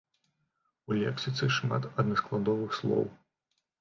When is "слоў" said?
2.79-3.05